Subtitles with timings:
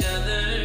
[0.00, 0.59] each other.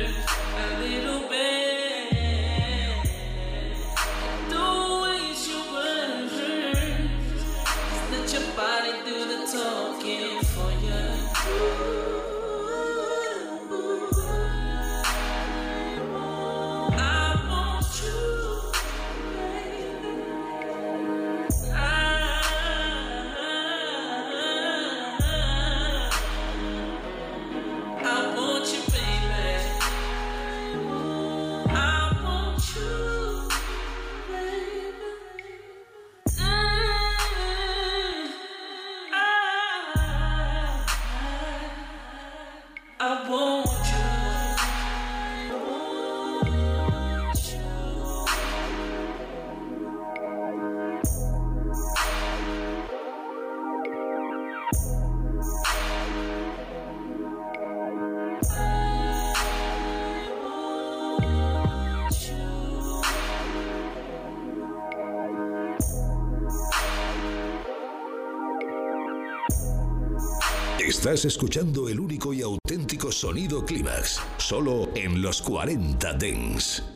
[71.05, 76.94] Estás escuchando el único y auténtico sonido Clímax, solo en los 40 Dens.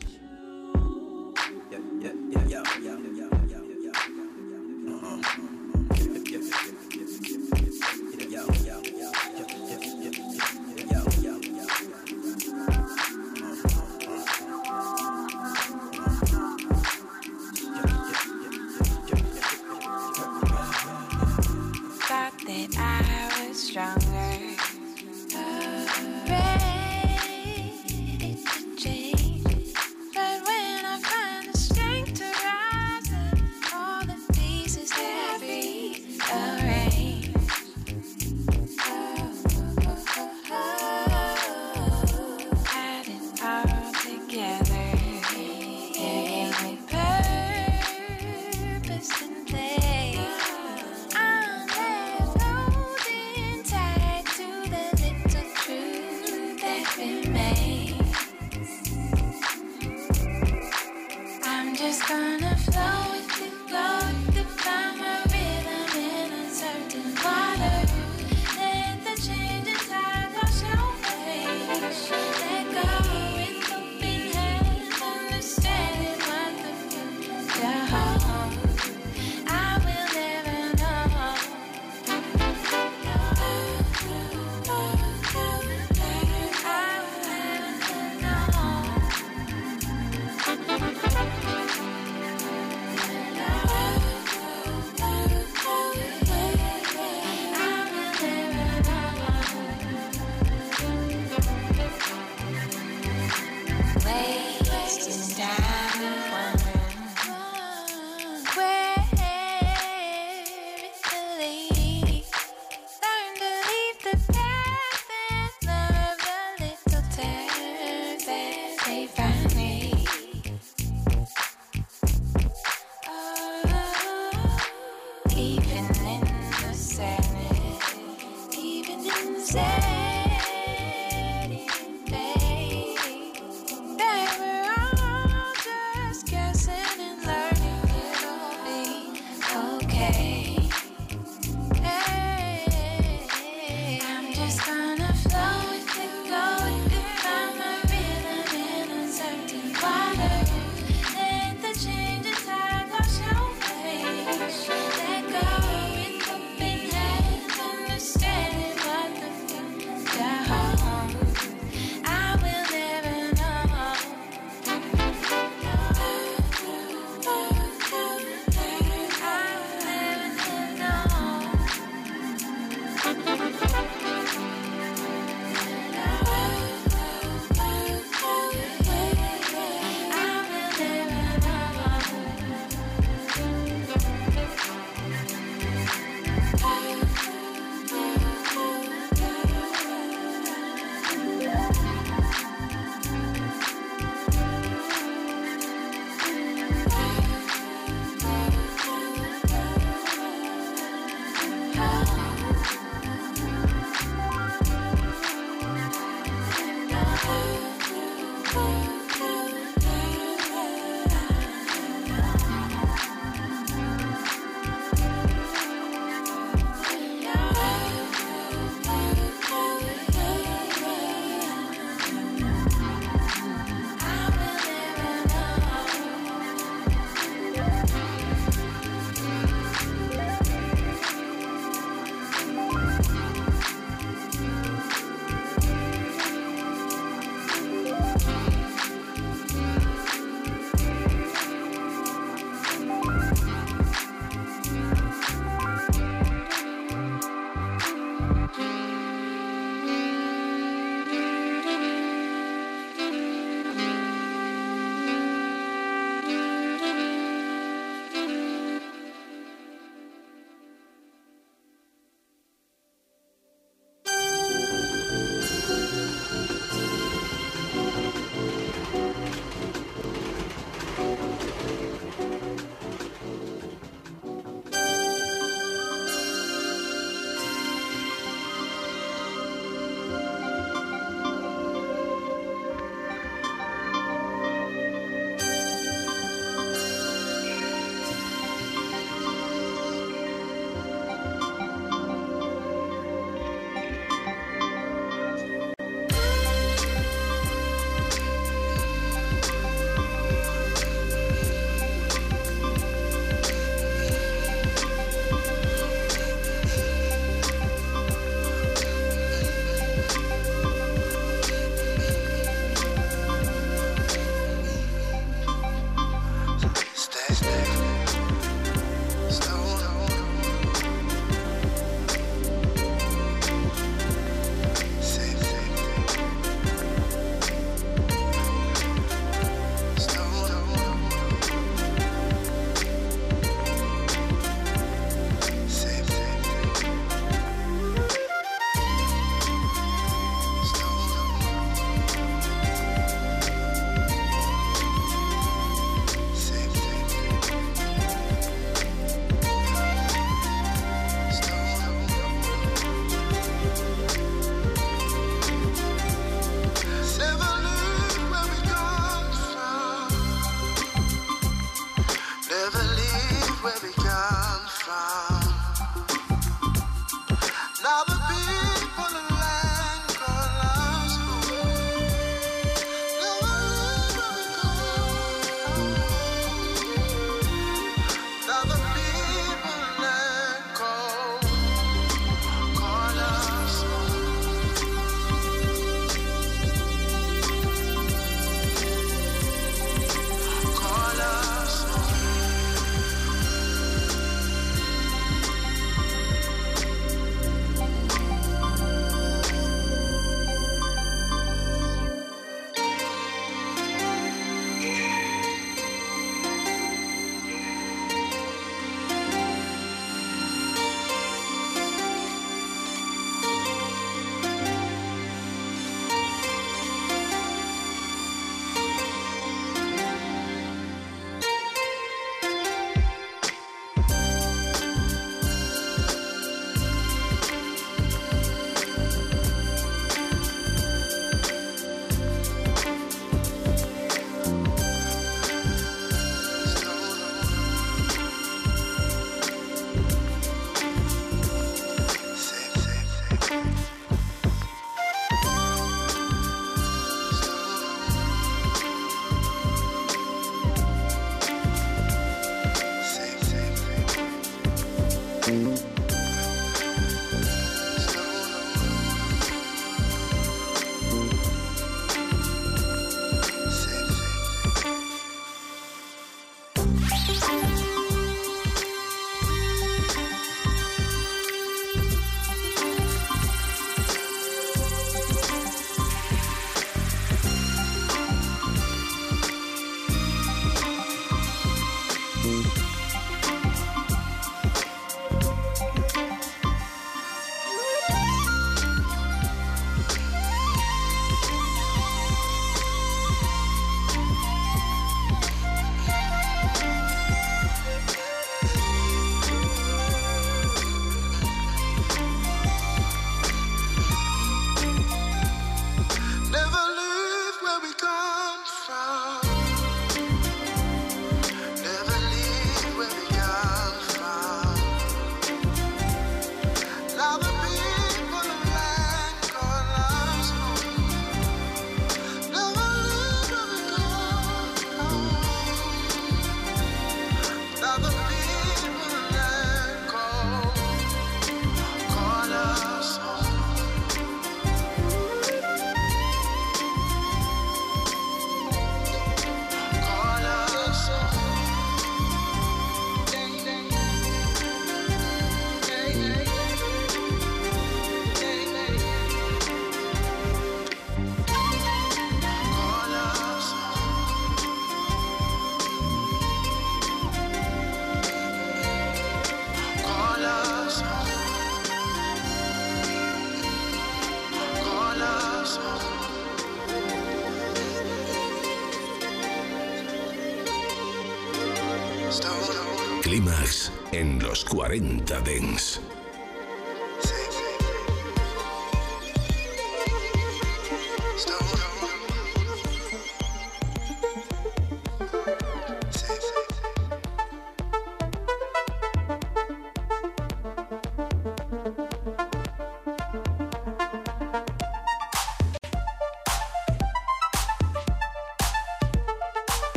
[574.70, 576.09] 40 Dens.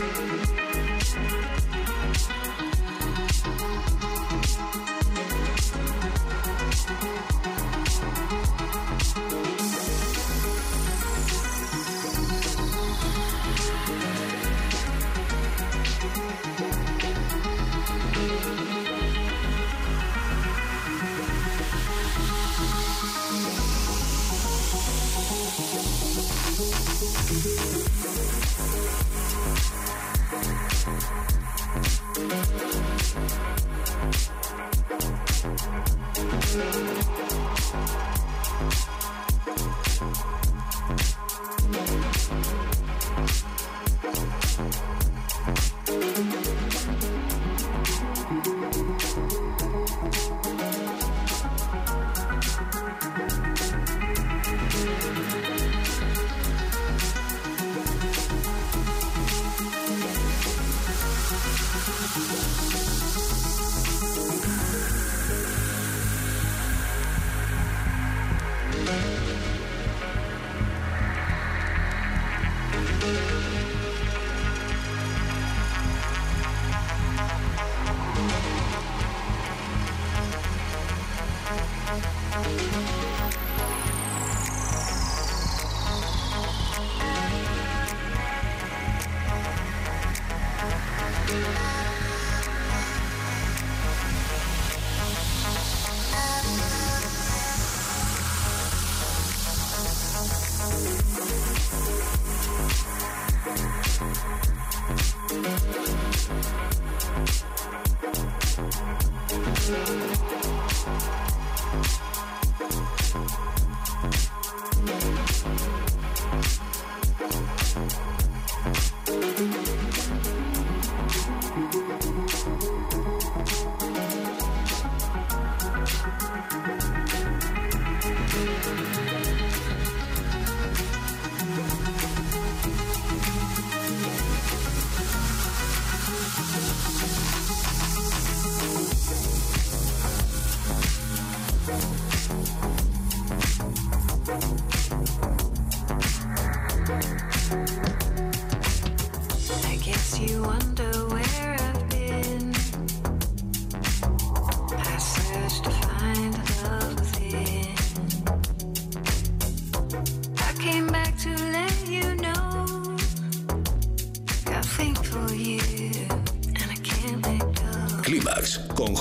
[0.00, 0.69] Thank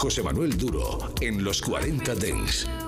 [0.10, 2.79] José Manuel Duro en los 40 Dents.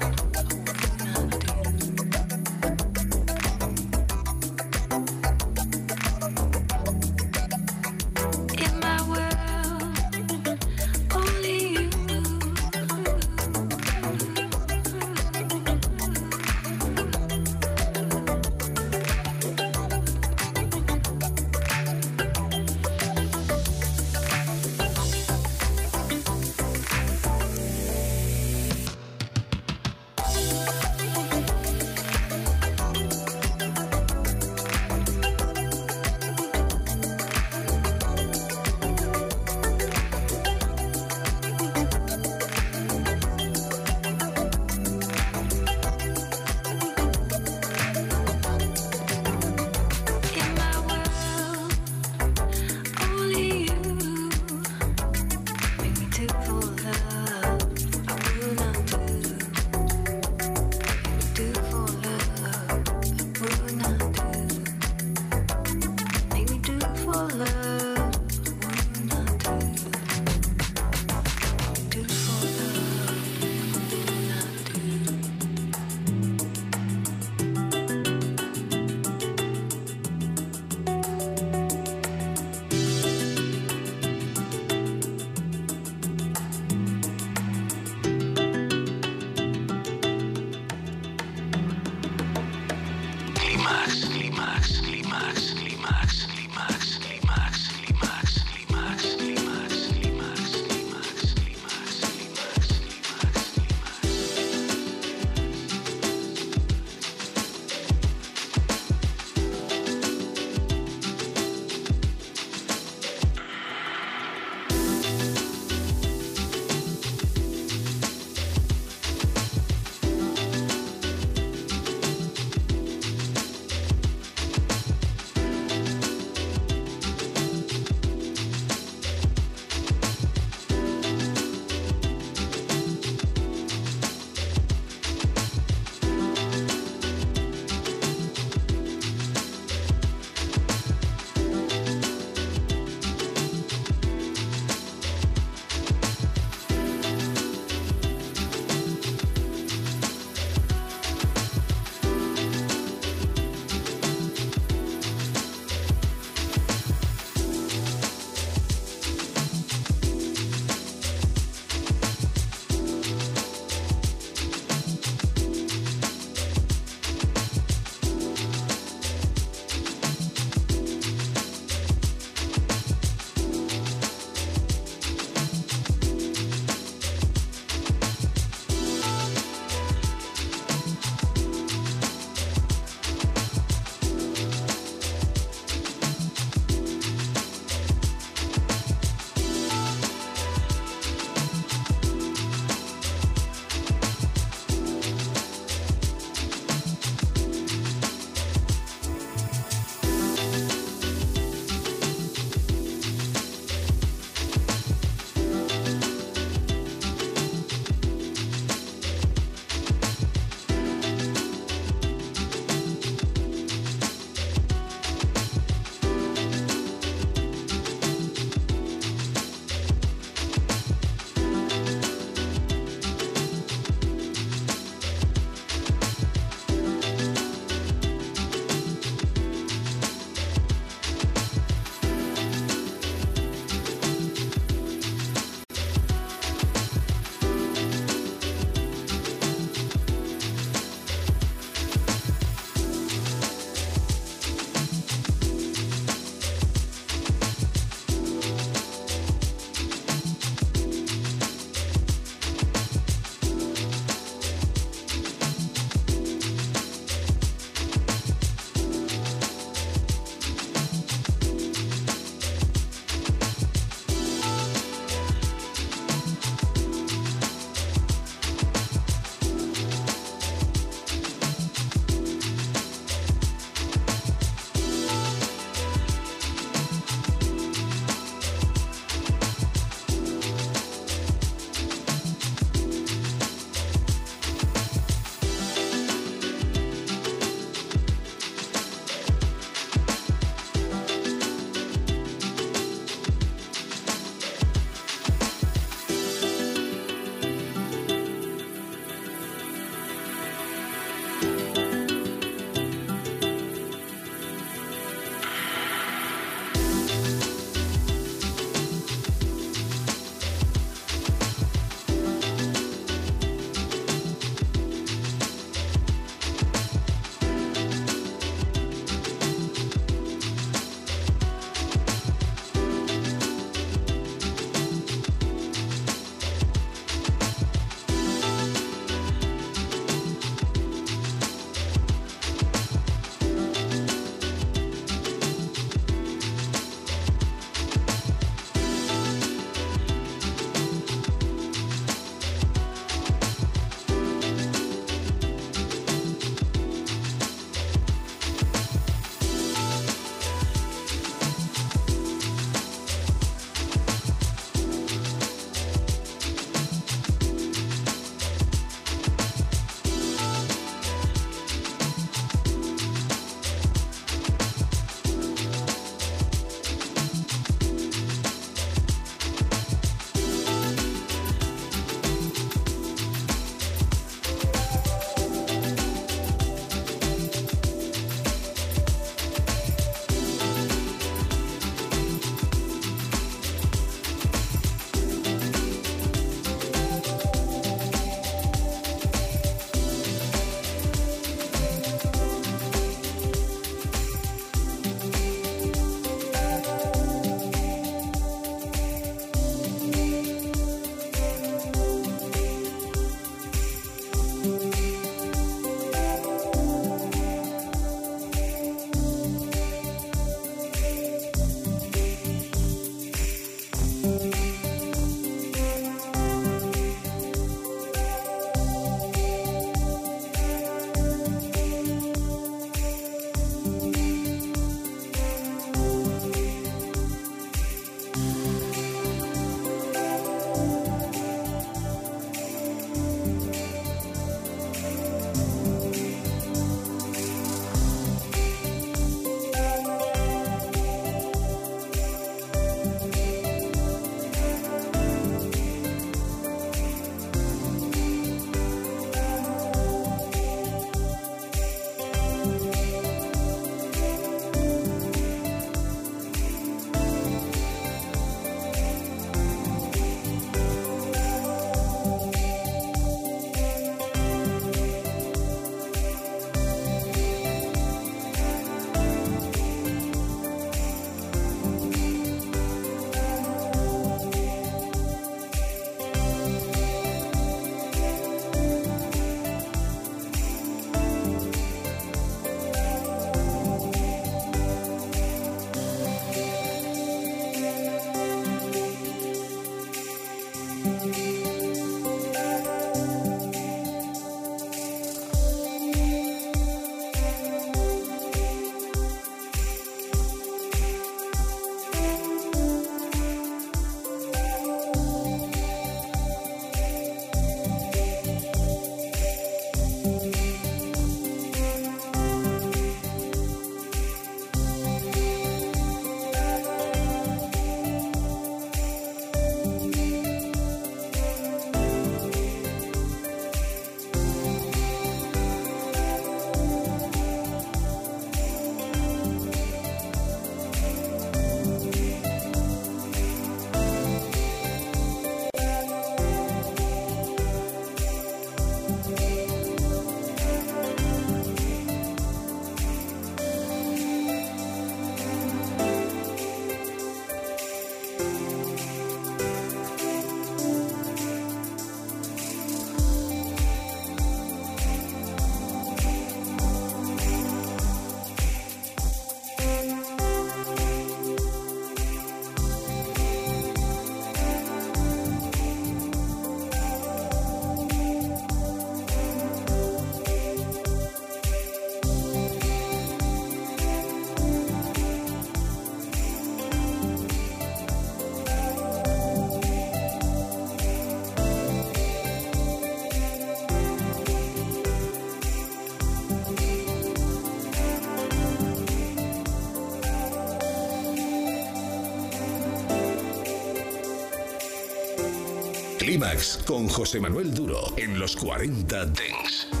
[596.31, 600.00] Clímax con José Manuel Duro en los 40 Dents.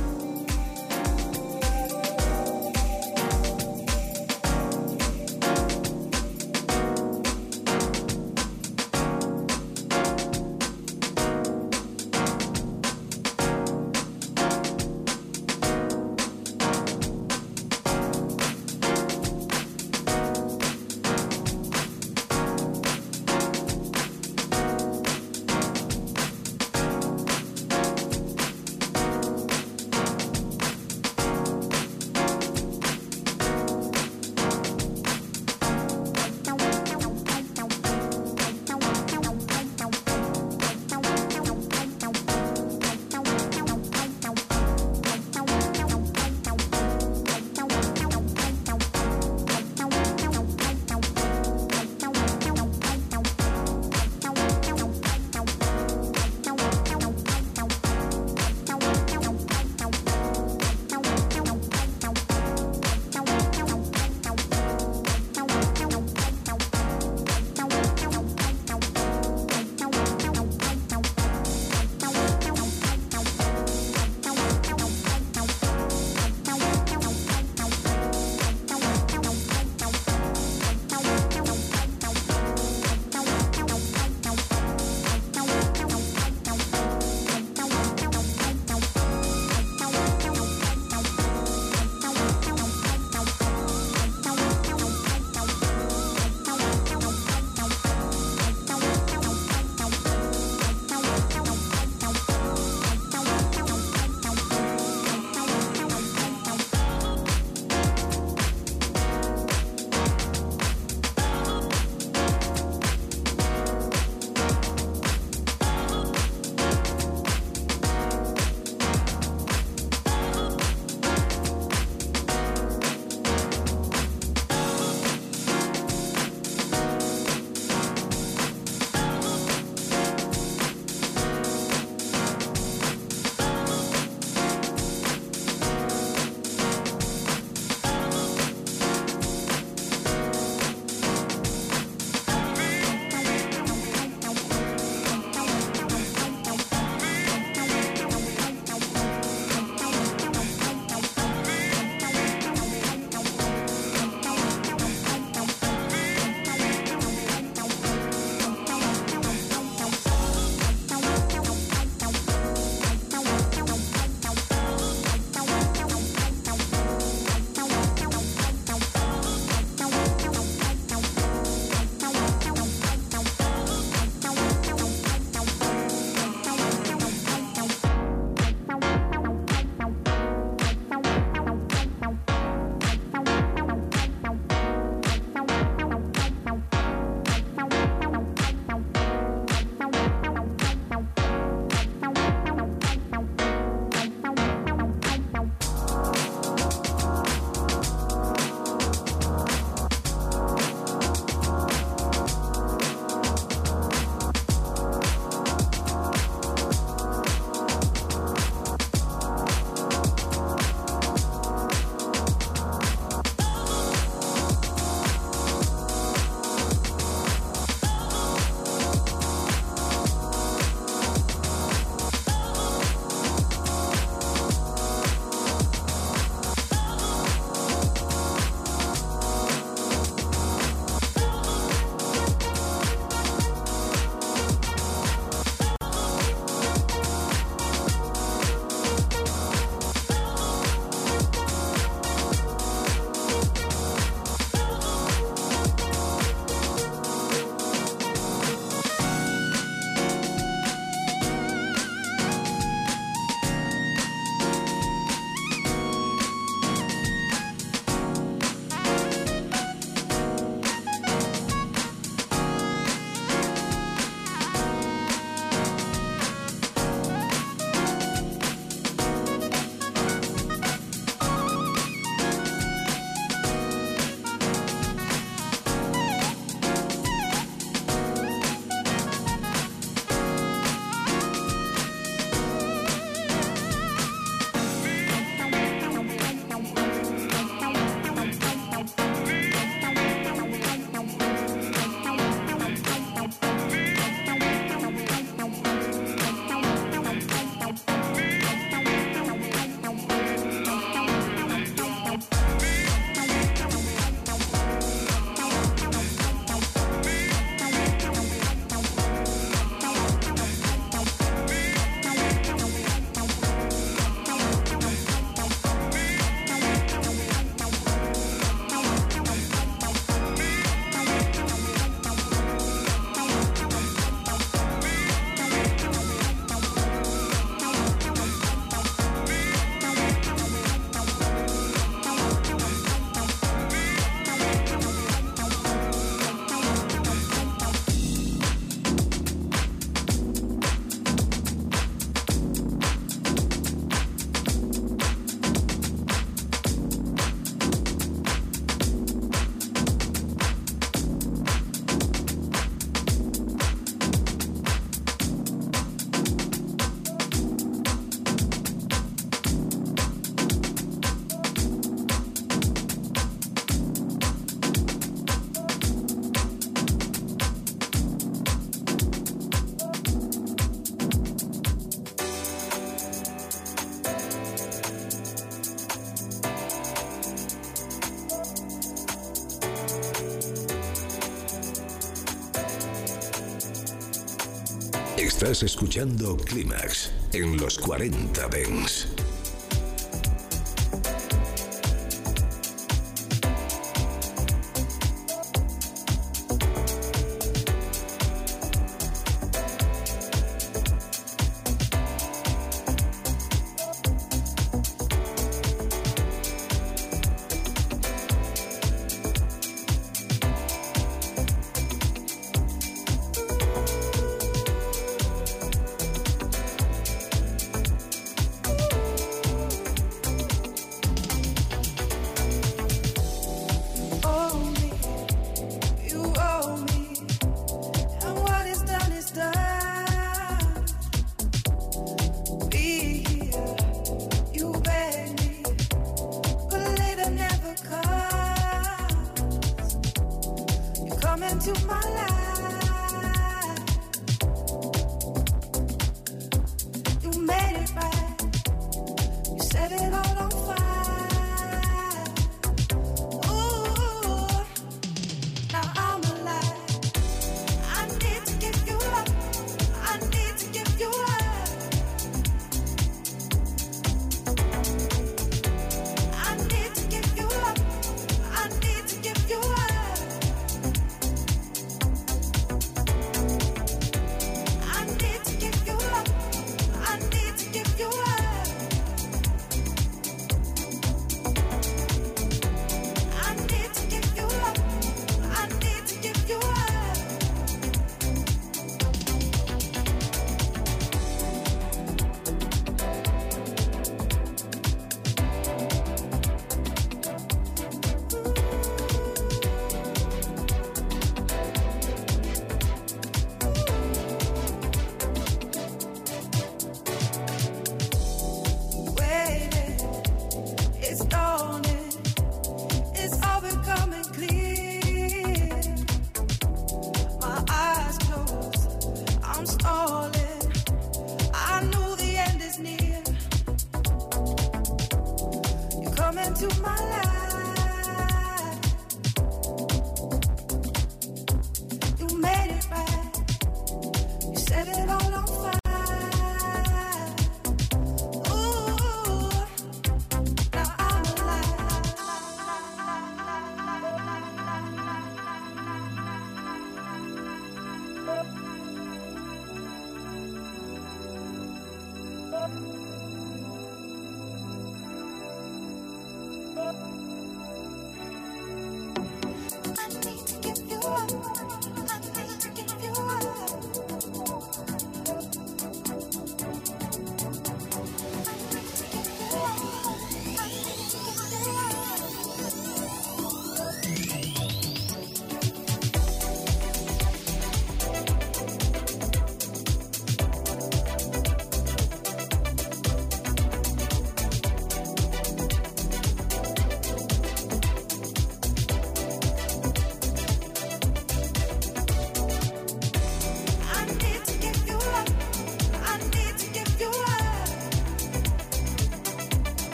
[385.51, 389.10] Estás escuchando Clímax en los 40 Dents.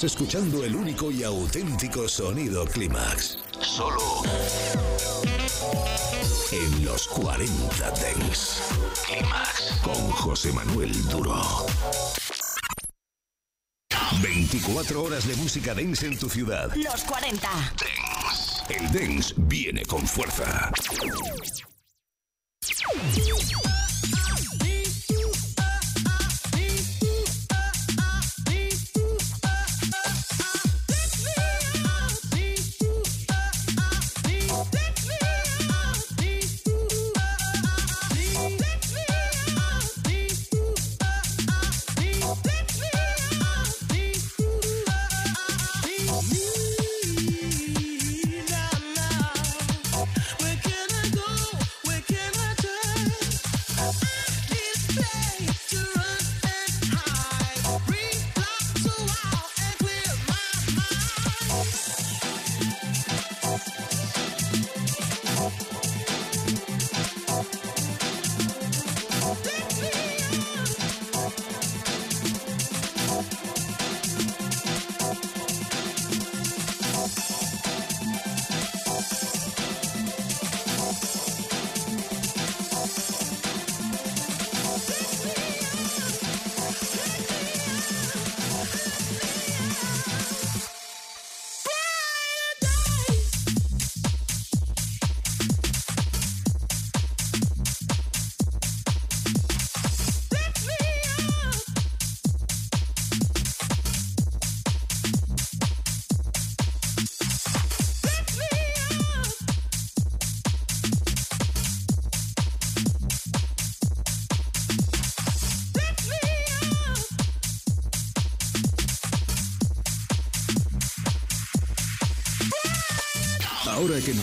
[0.00, 3.36] Estás escuchando el único y auténtico sonido Clímax.
[3.60, 4.22] Solo
[6.52, 8.62] en los 40 Dents.
[9.06, 11.36] Clímax con José Manuel Duro.
[14.22, 16.74] 24 horas de música dance en tu ciudad.
[16.76, 17.46] Los 40.
[17.46, 18.74] Dance.
[18.74, 20.72] El dance viene con fuerza.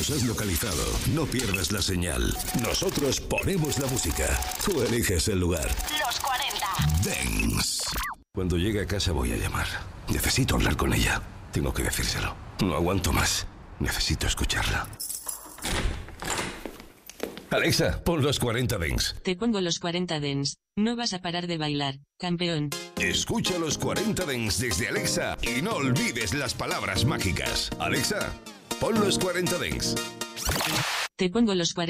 [0.09, 0.83] Nos has localizado,
[1.13, 2.33] no pierdas la señal.
[2.61, 4.25] Nosotros ponemos la música.
[4.63, 5.67] Tú eliges el lugar.
[5.99, 6.67] Los 40.
[7.03, 7.83] Dance.
[8.33, 9.67] Cuando llegue a casa voy a llamar.
[10.07, 11.21] Necesito hablar con ella.
[11.51, 12.35] Tengo que decírselo.
[12.61, 13.47] No aguanto más.
[13.79, 14.87] Necesito escucharla.
[17.49, 19.15] Alexa, pon los 40 Dance.
[19.23, 20.57] Te pongo los 40 dens.
[20.75, 22.69] No vas a parar de bailar, campeón.
[22.97, 27.69] Escucha los 40 Dance desde Alexa y no olvides las palabras mágicas.
[27.79, 28.31] Alexa,
[28.79, 29.95] pon los 40 Dance.
[31.15, 31.85] Te pongo los 40